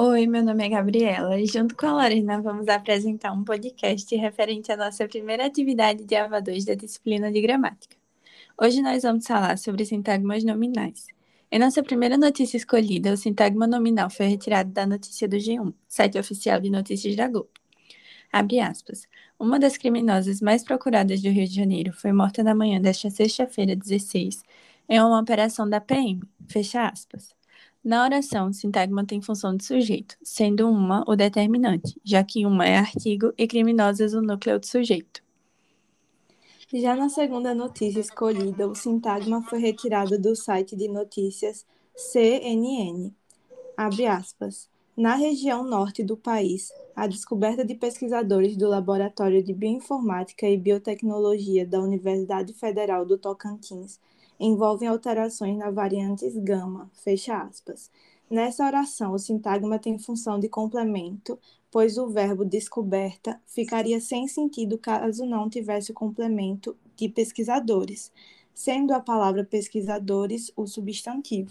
Oi, 0.00 0.28
meu 0.28 0.44
nome 0.44 0.64
é 0.64 0.68
Gabriela 0.68 1.40
e 1.40 1.46
junto 1.46 1.74
com 1.74 1.84
a 1.86 1.92
Lorena 1.92 2.40
vamos 2.40 2.68
apresentar 2.68 3.32
um 3.32 3.42
podcast 3.42 4.14
referente 4.14 4.70
à 4.70 4.76
nossa 4.76 5.08
primeira 5.08 5.44
atividade 5.44 6.04
de 6.04 6.14
AVA 6.14 6.40
2 6.40 6.64
da 6.66 6.74
disciplina 6.76 7.32
de 7.32 7.40
gramática. 7.40 7.96
Hoje 8.56 8.80
nós 8.80 9.02
vamos 9.02 9.26
falar 9.26 9.58
sobre 9.58 9.84
sintagmas 9.84 10.44
nominais. 10.44 11.08
Em 11.50 11.58
nossa 11.58 11.82
primeira 11.82 12.16
notícia 12.16 12.56
escolhida, 12.56 13.12
o 13.12 13.16
sintagma 13.16 13.66
nominal 13.66 14.08
foi 14.08 14.26
retirado 14.26 14.70
da 14.70 14.86
notícia 14.86 15.26
do 15.26 15.36
G1, 15.36 15.74
site 15.88 16.16
oficial 16.16 16.60
de 16.60 16.70
notícias 16.70 17.16
da 17.16 17.26
Globo. 17.26 17.50
Abre 18.32 18.60
aspas. 18.60 19.02
Uma 19.36 19.58
das 19.58 19.76
criminosas 19.76 20.40
mais 20.40 20.62
procuradas 20.62 21.20
do 21.20 21.28
Rio 21.28 21.48
de 21.48 21.56
Janeiro 21.56 21.92
foi 21.92 22.12
morta 22.12 22.44
na 22.44 22.54
manhã 22.54 22.80
desta 22.80 23.10
sexta-feira, 23.10 23.74
16, 23.74 24.44
em 24.88 25.00
uma 25.00 25.20
operação 25.20 25.68
da 25.68 25.80
PM. 25.80 26.20
Fecha 26.48 26.86
aspas. 26.86 27.36
Na 27.88 28.04
oração, 28.04 28.50
o 28.50 28.52
sintagma 28.52 29.02
tem 29.02 29.22
função 29.22 29.56
de 29.56 29.64
sujeito, 29.64 30.14
sendo 30.22 30.68
uma 30.68 31.02
o 31.08 31.16
determinante, 31.16 31.98
já 32.04 32.22
que 32.22 32.44
uma 32.44 32.66
é 32.66 32.76
artigo 32.76 33.32
e 33.34 33.48
criminosas 33.48 34.12
o 34.12 34.20
núcleo 34.20 34.60
do 34.60 34.66
sujeito. 34.66 35.24
Já 36.70 36.94
na 36.94 37.08
segunda 37.08 37.54
notícia 37.54 38.00
escolhida, 38.00 38.68
o 38.68 38.74
sintagma 38.74 39.42
foi 39.42 39.60
retirado 39.60 40.20
do 40.20 40.36
site 40.36 40.76
de 40.76 40.86
notícias 40.86 41.64
CNN. 41.96 43.10
Abre 43.74 44.04
aspas. 44.04 44.68
Na 44.94 45.14
região 45.14 45.64
norte 45.64 46.04
do 46.04 46.14
país, 46.14 46.70
a 46.94 47.06
descoberta 47.06 47.64
de 47.64 47.74
pesquisadores 47.74 48.54
do 48.54 48.68
Laboratório 48.68 49.42
de 49.42 49.54
Bioinformática 49.54 50.46
e 50.46 50.58
Biotecnologia 50.58 51.66
da 51.66 51.80
Universidade 51.80 52.52
Federal 52.52 53.06
do 53.06 53.16
Tocantins 53.16 53.98
envolvem 54.38 54.88
alterações 54.88 55.56
na 55.56 55.70
variantes 55.70 56.36
gama, 56.36 56.90
fecha 56.94 57.36
aspas. 57.36 57.90
Nessa 58.30 58.66
oração, 58.66 59.14
o 59.14 59.18
sintagma 59.18 59.78
tem 59.78 59.98
função 59.98 60.38
de 60.38 60.48
complemento, 60.48 61.38
pois 61.70 61.96
o 61.96 62.08
verbo 62.08 62.44
descoberta 62.44 63.40
ficaria 63.46 64.00
sem 64.00 64.28
sentido 64.28 64.78
caso 64.78 65.24
não 65.24 65.48
tivesse 65.48 65.90
o 65.90 65.94
complemento 65.94 66.76
de 66.96 67.08
pesquisadores, 67.08 68.12
sendo 68.52 68.92
a 68.92 69.00
palavra 69.00 69.44
pesquisadores 69.44 70.52
o 70.56 70.66
substantivo. 70.66 71.50